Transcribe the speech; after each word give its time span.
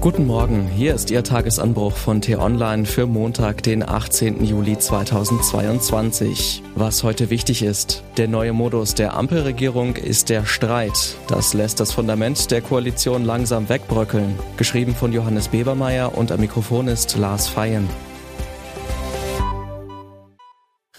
Guten 0.00 0.26
Morgen, 0.26 0.66
hier 0.66 0.94
ist 0.94 1.10
Ihr 1.10 1.22
Tagesanbruch 1.22 1.94
von 1.94 2.22
T-Online 2.22 2.86
für 2.86 3.04
Montag, 3.04 3.62
den 3.62 3.86
18. 3.86 4.42
Juli 4.42 4.78
2022. 4.78 6.62
Was 6.74 7.02
heute 7.02 7.28
wichtig 7.28 7.62
ist, 7.62 8.02
der 8.16 8.26
neue 8.26 8.54
Modus 8.54 8.94
der 8.94 9.14
Ampelregierung 9.14 9.96
ist 9.96 10.30
der 10.30 10.46
Streit. 10.46 11.16
Das 11.28 11.52
lässt 11.52 11.80
das 11.80 11.92
Fundament 11.92 12.50
der 12.50 12.62
Koalition 12.62 13.26
langsam 13.26 13.68
wegbröckeln. 13.68 14.38
Geschrieben 14.56 14.94
von 14.94 15.12
Johannes 15.12 15.48
Bebermeier 15.48 16.16
und 16.16 16.32
am 16.32 16.40
Mikrofon 16.40 16.88
ist 16.88 17.18
Lars 17.18 17.46
Feyen. 17.46 17.86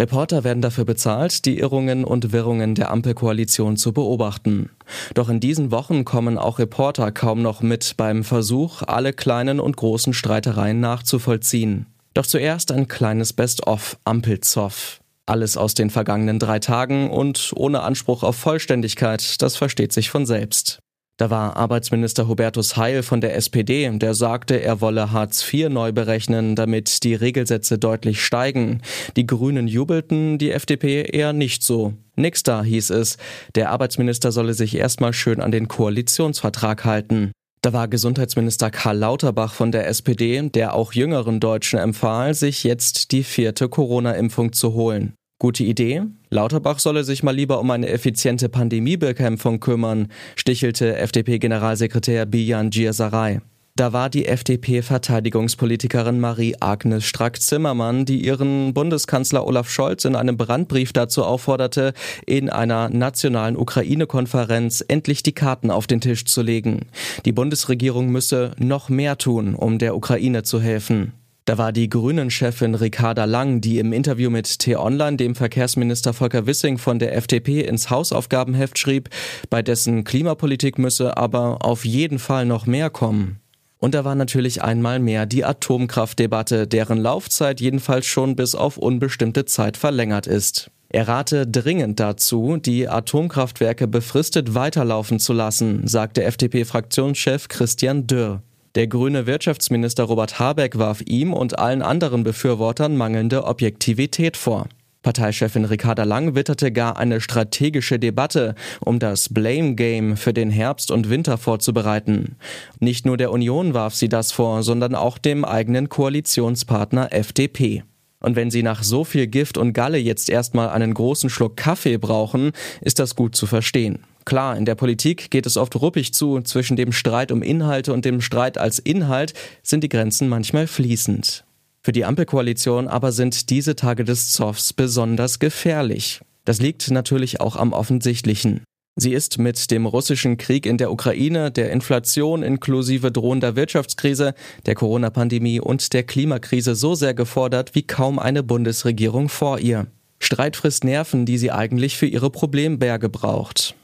Reporter 0.01 0.43
werden 0.43 0.63
dafür 0.63 0.83
bezahlt, 0.83 1.45
die 1.45 1.59
Irrungen 1.59 2.03
und 2.05 2.31
Wirrungen 2.31 2.73
der 2.73 2.89
Ampelkoalition 2.89 3.77
zu 3.77 3.93
beobachten. 3.93 4.71
Doch 5.13 5.29
in 5.29 5.39
diesen 5.39 5.69
Wochen 5.69 6.05
kommen 6.05 6.39
auch 6.39 6.57
Reporter 6.57 7.11
kaum 7.11 7.43
noch 7.43 7.61
mit 7.61 7.97
beim 7.97 8.23
Versuch, 8.23 8.81
alle 8.81 9.13
kleinen 9.13 9.59
und 9.59 9.77
großen 9.77 10.13
Streitereien 10.13 10.79
nachzuvollziehen. 10.79 11.85
Doch 12.15 12.25
zuerst 12.25 12.71
ein 12.71 12.87
kleines 12.87 13.31
Best-of 13.31 13.99
Ampelzoff. 14.03 15.01
Alles 15.27 15.55
aus 15.55 15.75
den 15.75 15.91
vergangenen 15.91 16.39
drei 16.39 16.57
Tagen 16.57 17.11
und 17.11 17.53
ohne 17.55 17.83
Anspruch 17.83 18.23
auf 18.23 18.35
Vollständigkeit, 18.35 19.39
das 19.43 19.55
versteht 19.55 19.93
sich 19.93 20.09
von 20.09 20.25
selbst. 20.25 20.80
Da 21.21 21.29
war 21.29 21.55
Arbeitsminister 21.55 22.27
Hubertus 22.27 22.77
Heil 22.77 23.03
von 23.03 23.21
der 23.21 23.35
SPD, 23.35 23.87
der 23.99 24.15
sagte, 24.15 24.59
er 24.59 24.81
wolle 24.81 25.11
Hartz 25.11 25.47
IV 25.53 25.69
neu 25.69 25.91
berechnen, 25.91 26.55
damit 26.55 27.03
die 27.03 27.13
Regelsätze 27.13 27.77
deutlich 27.77 28.25
steigen. 28.25 28.81
Die 29.15 29.27
Grünen 29.27 29.67
jubelten, 29.67 30.39
die 30.39 30.49
FDP 30.49 31.03
eher 31.03 31.31
nicht 31.31 31.61
so. 31.61 31.93
Nix 32.15 32.41
da, 32.41 32.63
hieß 32.63 32.89
es. 32.89 33.17
Der 33.53 33.69
Arbeitsminister 33.69 34.31
solle 34.31 34.55
sich 34.55 34.75
erstmal 34.75 35.13
schön 35.13 35.41
an 35.41 35.51
den 35.51 35.67
Koalitionsvertrag 35.67 36.85
halten. 36.85 37.31
Da 37.61 37.71
war 37.71 37.87
Gesundheitsminister 37.87 38.71
Karl 38.71 38.97
Lauterbach 38.97 39.53
von 39.53 39.71
der 39.71 39.87
SPD, 39.87 40.41
der 40.49 40.73
auch 40.73 40.93
jüngeren 40.93 41.39
Deutschen 41.39 41.77
empfahl, 41.77 42.33
sich 42.33 42.63
jetzt 42.63 43.11
die 43.11 43.21
vierte 43.21 43.69
Corona-Impfung 43.69 44.53
zu 44.53 44.73
holen. 44.73 45.13
Gute 45.41 45.63
Idee? 45.63 46.03
Lauterbach 46.29 46.77
solle 46.77 47.03
sich 47.03 47.23
mal 47.23 47.35
lieber 47.35 47.59
um 47.61 47.71
eine 47.71 47.89
effiziente 47.89 48.47
Pandemiebekämpfung 48.47 49.59
kümmern, 49.59 50.09
stichelte 50.35 50.97
FDP-Generalsekretär 50.97 52.27
Bijan 52.27 52.69
Giersaray. 52.69 53.39
Da 53.75 53.91
war 53.91 54.11
die 54.11 54.27
FDP-Verteidigungspolitikerin 54.27 56.19
Marie-Agnes 56.19 57.05
Strack-Zimmermann, 57.05 58.05
die 58.05 58.23
ihren 58.23 58.75
Bundeskanzler 58.75 59.47
Olaf 59.47 59.67
Scholz 59.67 60.05
in 60.05 60.15
einem 60.15 60.37
Brandbrief 60.37 60.93
dazu 60.93 61.25
aufforderte, 61.25 61.93
in 62.27 62.51
einer 62.51 62.89
nationalen 62.89 63.57
Ukraine-Konferenz 63.57 64.85
endlich 64.87 65.23
die 65.23 65.33
Karten 65.33 65.71
auf 65.71 65.87
den 65.87 66.01
Tisch 66.01 66.25
zu 66.25 66.43
legen. 66.43 66.81
Die 67.25 67.31
Bundesregierung 67.31 68.11
müsse 68.11 68.51
noch 68.59 68.89
mehr 68.89 69.17
tun, 69.17 69.55
um 69.55 69.79
der 69.79 69.95
Ukraine 69.95 70.43
zu 70.43 70.61
helfen. 70.61 71.13
Da 71.45 71.57
war 71.57 71.71
die 71.71 71.89
Grünen-Chefin 71.89 72.75
Ricarda 72.75 73.25
Lang, 73.25 73.61
die 73.61 73.79
im 73.79 73.93
Interview 73.93 74.29
mit 74.29 74.59
T-Online 74.59 75.17
dem 75.17 75.33
Verkehrsminister 75.33 76.13
Volker 76.13 76.45
Wissing 76.45 76.77
von 76.77 76.99
der 76.99 77.15
FDP 77.15 77.61
ins 77.61 77.89
Hausaufgabenheft 77.89 78.77
schrieb, 78.77 79.09
bei 79.49 79.63
dessen 79.63 80.03
Klimapolitik 80.03 80.77
müsse 80.77 81.17
aber 81.17 81.65
auf 81.65 81.83
jeden 81.83 82.19
Fall 82.19 82.45
noch 82.45 82.67
mehr 82.67 82.91
kommen. 82.91 83.39
Und 83.79 83.95
da 83.95 84.05
war 84.05 84.13
natürlich 84.13 84.61
einmal 84.61 84.99
mehr 84.99 85.25
die 85.25 85.43
Atomkraftdebatte, 85.43 86.67
deren 86.67 86.99
Laufzeit 86.99 87.59
jedenfalls 87.59 88.05
schon 88.05 88.35
bis 88.35 88.53
auf 88.53 88.77
unbestimmte 88.77 89.45
Zeit 89.45 89.77
verlängert 89.77 90.27
ist. 90.27 90.69
Er 90.89 91.07
rate 91.07 91.47
dringend 91.47 91.99
dazu, 91.99 92.57
die 92.57 92.87
Atomkraftwerke 92.87 93.87
befristet 93.87 94.53
weiterlaufen 94.53 95.19
zu 95.19 95.33
lassen, 95.33 95.87
sagte 95.87 96.23
FDP-Fraktionschef 96.23 97.47
Christian 97.47 98.05
Dürr. 98.05 98.43
Der 98.75 98.87
grüne 98.87 99.27
Wirtschaftsminister 99.27 100.05
Robert 100.05 100.39
Habeck 100.39 100.77
warf 100.77 101.01
ihm 101.05 101.33
und 101.33 101.59
allen 101.59 101.81
anderen 101.81 102.23
Befürwortern 102.23 102.95
mangelnde 102.95 103.43
Objektivität 103.43 104.37
vor. 104.37 104.67
Parteichefin 105.03 105.65
Ricarda 105.65 106.03
Lang 106.03 106.35
witterte 106.35 106.71
gar 106.71 106.97
eine 106.97 107.19
strategische 107.19 107.99
Debatte, 107.99 108.55
um 108.79 108.99
das 108.99 109.29
Blame 109.29 109.75
Game 109.75 110.15
für 110.15 110.31
den 110.31 110.51
Herbst 110.51 110.89
und 110.89 111.09
Winter 111.09 111.37
vorzubereiten. 111.37 112.37
Nicht 112.79 113.05
nur 113.05 113.17
der 113.17 113.31
Union 113.31 113.73
warf 113.73 113.95
sie 113.95 114.09
das 114.09 114.31
vor, 114.31 114.63
sondern 114.63 114.95
auch 114.95 115.17
dem 115.17 115.43
eigenen 115.43 115.89
Koalitionspartner 115.89 117.11
FDP. 117.11 117.83
Und 118.21 118.35
wenn 118.35 118.49
sie 118.49 118.63
nach 118.63 118.83
so 118.83 119.03
viel 119.03 119.27
Gift 119.27 119.57
und 119.57 119.73
Galle 119.73 119.97
jetzt 119.97 120.29
erstmal 120.29 120.69
einen 120.69 120.93
großen 120.93 121.29
Schluck 121.29 121.57
Kaffee 121.57 121.97
brauchen, 121.97 122.51
ist 122.79 122.99
das 122.99 123.15
gut 123.15 123.35
zu 123.35 123.45
verstehen. 123.45 123.99
Klar, 124.23 124.55
in 124.55 124.65
der 124.65 124.75
Politik 124.75 125.31
geht 125.31 125.45
es 125.45 125.57
oft 125.57 125.75
ruppig 125.75 126.13
zu. 126.13 126.39
Zwischen 126.41 126.77
dem 126.77 126.91
Streit 126.91 127.31
um 127.31 127.41
Inhalte 127.41 127.91
und 127.91 128.05
dem 128.05 128.21
Streit 128.21 128.57
als 128.57 128.79
Inhalt 128.79 129.33
sind 129.63 129.83
die 129.83 129.89
Grenzen 129.89 130.29
manchmal 130.29 130.67
fließend. 130.67 131.43
Für 131.83 131.91
die 131.91 132.05
Ampelkoalition 132.05 132.87
aber 132.87 133.11
sind 133.11 133.49
diese 133.49 133.75
Tage 133.75 134.03
des 134.03 134.31
Zoffs 134.31 134.73
besonders 134.73 135.39
gefährlich. 135.39 136.21
Das 136.45 136.61
liegt 136.61 136.91
natürlich 136.91 137.41
auch 137.41 137.55
am 137.55 137.73
Offensichtlichen. 137.73 138.63
Sie 138.97 139.13
ist 139.13 139.39
mit 139.39 139.71
dem 139.71 139.85
russischen 139.85 140.37
Krieg 140.37 140.65
in 140.65 140.77
der 140.77 140.91
Ukraine, 140.91 141.49
der 141.49 141.71
Inflation 141.71 142.43
inklusive 142.43 143.11
drohender 143.11 143.55
Wirtschaftskrise, 143.55 144.33
der 144.65 144.75
Corona-Pandemie 144.75 145.61
und 145.61 145.93
der 145.93 146.03
Klimakrise 146.03 146.75
so 146.75 146.93
sehr 146.93 147.13
gefordert 147.13 147.73
wie 147.73 147.83
kaum 147.83 148.19
eine 148.19 148.43
Bundesregierung 148.43 149.29
vor 149.29 149.59
ihr. 149.59 149.87
Streit 150.19 150.57
frisst 150.57 150.83
Nerven, 150.83 151.25
die 151.25 151.37
sie 151.37 151.51
eigentlich 151.51 151.97
für 151.97 152.05
ihre 152.05 152.29
Problemberge 152.29 153.07
braucht. 153.07 153.75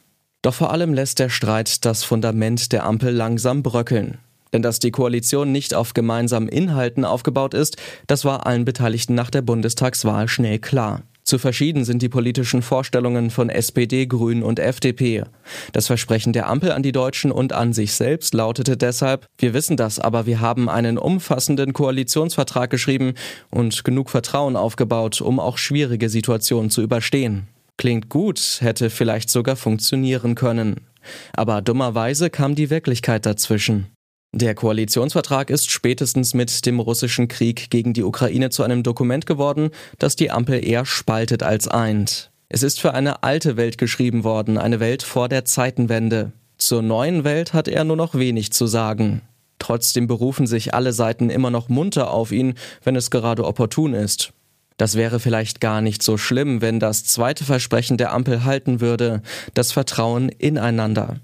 Doch 0.41 0.53
vor 0.53 0.71
allem 0.71 0.93
lässt 0.93 1.19
der 1.19 1.29
Streit 1.29 1.85
das 1.85 2.03
Fundament 2.03 2.71
der 2.73 2.85
Ampel 2.85 3.13
langsam 3.13 3.63
bröckeln. 3.63 4.17
Denn 4.53 4.61
dass 4.61 4.79
die 4.79 4.91
Koalition 4.91 5.51
nicht 5.51 5.73
auf 5.73 5.93
gemeinsamen 5.93 6.47
Inhalten 6.47 7.05
aufgebaut 7.05 7.53
ist, 7.53 7.77
das 8.07 8.23
war 8.23 8.45
allen 8.45 8.65
Beteiligten 8.65 9.15
nach 9.15 9.29
der 9.29 9.41
Bundestagswahl 9.41 10.27
schnell 10.27 10.59
klar. 10.59 11.03
Zu 11.27 11.39
verschieden 11.39 11.83
sind 11.83 12.01
die 12.01 12.07
politischen 12.07 12.61
Vorstellungen 12.61 13.31
von 13.31 13.49
SPD, 13.49 14.05
Grünen 14.05 14.43
und 14.43 14.59
FDP. 14.59 15.25
Das 15.73 15.87
Versprechen 15.87 16.31
der 16.31 16.47
Ampel 16.47 16.71
an 16.71 16.83
die 16.83 16.93
Deutschen 16.93 17.33
und 17.33 17.51
an 17.51 17.73
sich 17.73 17.91
selbst 17.95 18.33
lautete 18.33 18.77
deshalb, 18.77 19.25
wir 19.37 19.53
wissen 19.53 19.75
das, 19.75 19.99
aber 19.99 20.25
wir 20.25 20.39
haben 20.39 20.69
einen 20.69 20.97
umfassenden 20.97 21.73
Koalitionsvertrag 21.73 22.69
geschrieben 22.69 23.13
und 23.49 23.83
genug 23.83 24.09
Vertrauen 24.09 24.55
aufgebaut, 24.55 25.19
um 25.19 25.41
auch 25.41 25.57
schwierige 25.57 26.07
Situationen 26.07 26.69
zu 26.69 26.81
überstehen. 26.81 27.49
Klingt 27.75 28.07
gut, 28.07 28.59
hätte 28.61 28.89
vielleicht 28.89 29.29
sogar 29.29 29.57
funktionieren 29.57 30.33
können. 30.33 30.87
Aber 31.33 31.61
dummerweise 31.61 32.29
kam 32.29 32.55
die 32.55 32.69
Wirklichkeit 32.69 33.25
dazwischen. 33.25 33.87
Der 34.33 34.55
Koalitionsvertrag 34.55 35.49
ist 35.49 35.71
spätestens 35.71 36.33
mit 36.33 36.65
dem 36.65 36.79
russischen 36.79 37.27
Krieg 37.27 37.69
gegen 37.69 37.93
die 37.93 38.03
Ukraine 38.03 38.49
zu 38.49 38.63
einem 38.63 38.83
Dokument 38.83 39.25
geworden, 39.25 39.71
das 39.99 40.15
die 40.15 40.31
Ampel 40.31 40.65
eher 40.65 40.85
spaltet 40.85 41.43
als 41.43 41.67
eint. 41.67 42.29
Es 42.49 42.63
ist 42.63 42.79
für 42.79 42.93
eine 42.93 43.23
alte 43.23 43.57
Welt 43.57 43.77
geschrieben 43.77 44.23
worden, 44.23 44.57
eine 44.57 44.79
Welt 44.79 45.03
vor 45.03 45.27
der 45.27 45.45
Zeitenwende. 45.45 46.33
Zur 46.57 46.81
neuen 46.81 47.23
Welt 47.23 47.53
hat 47.53 47.67
er 47.67 47.83
nur 47.83 47.97
noch 47.97 48.15
wenig 48.15 48.51
zu 48.51 48.67
sagen. 48.67 49.21
Trotzdem 49.59 50.07
berufen 50.07 50.47
sich 50.47 50.73
alle 50.73 50.93
Seiten 50.93 51.29
immer 51.29 51.49
noch 51.49 51.69
munter 51.69 52.11
auf 52.11 52.31
ihn, 52.31 52.53
wenn 52.83 52.95
es 52.95 53.11
gerade 53.11 53.45
opportun 53.45 53.93
ist. 53.93 54.33
Das 54.77 54.95
wäre 54.95 55.19
vielleicht 55.19 55.59
gar 55.59 55.81
nicht 55.81 56.03
so 56.03 56.17
schlimm, 56.17 56.61
wenn 56.61 56.79
das 56.79 57.03
zweite 57.03 57.43
Versprechen 57.43 57.97
der 57.97 58.13
Ampel 58.13 58.43
halten 58.43 58.79
würde, 58.79 59.23
das 59.53 59.71
Vertrauen 59.71 60.29
ineinander. 60.29 61.19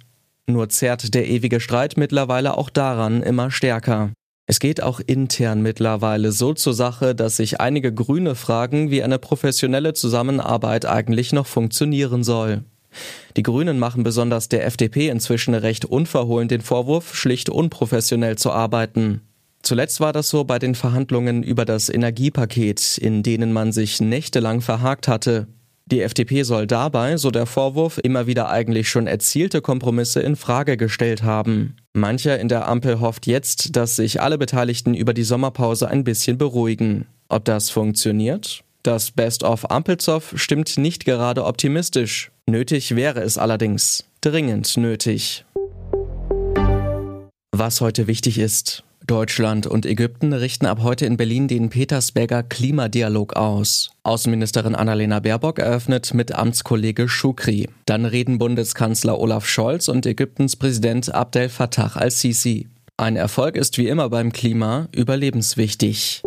Nur 0.47 0.69
zerrt 0.69 1.13
der 1.13 1.27
ewige 1.27 1.59
Streit 1.59 1.95
mittlerweile 1.97 2.57
auch 2.57 2.69
daran 2.69 3.23
immer 3.23 3.49
stärker. 3.49 4.11
Es 4.45 4.59
geht 4.59 4.83
auch 4.83 4.99
intern 4.99 5.61
mittlerweile 5.61 6.33
so 6.33 6.53
zur 6.53 6.73
Sache, 6.73 7.15
dass 7.15 7.37
sich 7.37 7.61
einige 7.61 7.93
Grüne 7.93 8.35
fragen, 8.35 8.91
wie 8.91 9.01
eine 9.01 9.17
professionelle 9.17 9.93
Zusammenarbeit 9.93 10.85
eigentlich 10.85 11.31
noch 11.31 11.47
funktionieren 11.47 12.25
soll. 12.25 12.63
Die 13.37 13.43
Grünen 13.43 13.79
machen 13.79 14.03
besonders 14.03 14.49
der 14.49 14.65
FDP 14.65 15.07
inzwischen 15.07 15.53
recht 15.55 15.85
unverhohlen 15.85 16.49
den 16.49 16.61
Vorwurf, 16.61 17.15
schlicht 17.15 17.49
unprofessionell 17.49 18.37
zu 18.37 18.51
arbeiten. 18.51 19.21
Zuletzt 19.63 20.01
war 20.01 20.11
das 20.11 20.27
so 20.27 20.43
bei 20.43 20.59
den 20.59 20.75
Verhandlungen 20.75 21.41
über 21.41 21.63
das 21.63 21.87
Energiepaket, 21.87 22.97
in 22.97 23.23
denen 23.23 23.53
man 23.53 23.71
sich 23.71 24.01
nächtelang 24.01 24.59
verhakt 24.59 25.07
hatte. 25.07 25.47
Die 25.85 26.01
FDP 26.01 26.43
soll 26.43 26.65
dabei, 26.65 27.17
so 27.17 27.29
der 27.29 27.45
Vorwurf, 27.45 27.99
immer 28.01 28.25
wieder 28.25 28.49
eigentlich 28.49 28.89
schon 28.89 29.05
erzielte 29.05 29.61
Kompromisse 29.61 30.21
in 30.21 30.35
Frage 30.35 30.77
gestellt 30.77 31.23
haben. 31.23 31.75
Mancher 31.93 32.39
in 32.39 32.47
der 32.47 32.67
Ampel 32.67 33.01
hofft 33.01 33.27
jetzt, 33.27 33.75
dass 33.75 33.97
sich 33.97 34.21
alle 34.21 34.37
Beteiligten 34.37 34.93
über 34.93 35.13
die 35.13 35.23
Sommerpause 35.23 35.89
ein 35.89 36.03
bisschen 36.03 36.37
beruhigen. 36.37 37.07
Ob 37.27 37.43
das 37.45 37.69
funktioniert? 37.69 38.63
Das 38.81 39.11
Best 39.11 39.43
of 39.43 39.69
Ampelzoff 39.71 40.33
stimmt 40.35 40.77
nicht 40.77 41.05
gerade 41.05 41.45
optimistisch. 41.45 42.31
Nötig 42.47 42.95
wäre 42.95 43.21
es 43.21 43.37
allerdings. 43.37 44.05
Dringend 44.21 44.75
nötig. 44.77 45.45
Was 47.51 47.81
heute 47.81 48.07
wichtig 48.07 48.39
ist. 48.39 48.83
Deutschland 49.07 49.67
und 49.67 49.85
Ägypten 49.85 50.31
richten 50.31 50.65
ab 50.65 50.79
heute 50.81 51.05
in 51.05 51.17
Berlin 51.17 51.49
den 51.49 51.69
Petersberger 51.69 52.41
Klimadialog 52.41 53.35
aus. 53.35 53.91
Außenministerin 54.03 54.75
Annalena 54.75 55.19
Baerbock 55.19 55.59
eröffnet 55.59 56.13
mit 56.13 56.33
Amtskollege 56.33 57.09
Shukri. 57.09 57.67
Dann 57.85 58.05
reden 58.05 58.37
Bundeskanzler 58.37 59.19
Olaf 59.19 59.45
Scholz 59.45 59.89
und 59.89 60.05
Ägyptens 60.05 60.55
Präsident 60.55 61.13
Abdel 61.13 61.49
Fattah 61.49 61.91
al-Sisi. 61.95 62.69
Ein 62.95 63.17
Erfolg 63.17 63.57
ist 63.57 63.77
wie 63.77 63.89
immer 63.89 64.09
beim 64.09 64.31
Klima 64.31 64.87
überlebenswichtig. 64.93 66.21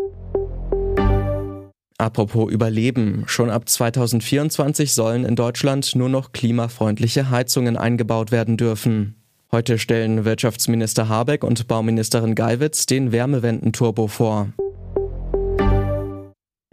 Apropos 1.98 2.52
Überleben. 2.52 3.24
Schon 3.26 3.48
ab 3.48 3.68
2024 3.68 4.92
sollen 4.92 5.24
in 5.24 5.34
Deutschland 5.34 5.94
nur 5.94 6.10
noch 6.10 6.32
klimafreundliche 6.32 7.30
Heizungen 7.30 7.78
eingebaut 7.78 8.32
werden 8.32 8.58
dürfen. 8.58 9.15
Heute 9.52 9.78
stellen 9.78 10.24
Wirtschaftsminister 10.24 11.08
Habeck 11.08 11.44
und 11.44 11.68
Bauministerin 11.68 12.34
Geiwitz 12.34 12.86
den 12.86 13.12
Wärmewendenturbo 13.12 14.08
vor. 14.08 14.48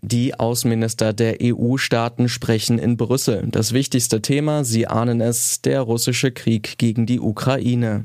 Die 0.01 0.37
Außenminister 0.37 1.13
der 1.13 1.37
EU-Staaten 1.41 2.27
sprechen 2.27 2.79
in 2.79 2.97
Brüssel. 2.97 3.47
Das 3.49 3.73
wichtigste 3.73 4.21
Thema, 4.21 4.63
Sie 4.65 4.87
ahnen 4.87 5.21
es, 5.21 5.61
der 5.61 5.81
russische 5.81 6.31
Krieg 6.31 6.77
gegen 6.77 7.05
die 7.05 7.19
Ukraine. 7.19 8.03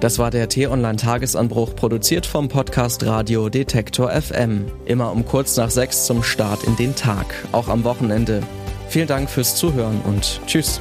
Das 0.00 0.18
war 0.18 0.30
der 0.30 0.48
T-Online-Tagesanbruch, 0.48 1.74
produziert 1.74 2.26
vom 2.26 2.48
Podcast 2.48 3.04
Radio 3.04 3.48
Detektor 3.48 4.10
FM. 4.10 4.66
Immer 4.86 5.10
um 5.12 5.26
kurz 5.26 5.56
nach 5.56 5.70
sechs 5.70 6.06
zum 6.06 6.22
Start 6.22 6.64
in 6.64 6.76
den 6.76 6.94
Tag, 6.94 7.26
auch 7.52 7.68
am 7.68 7.84
Wochenende. 7.84 8.42
Vielen 8.88 9.08
Dank 9.08 9.28
fürs 9.28 9.56
Zuhören 9.56 10.00
und 10.02 10.40
Tschüss. 10.46 10.80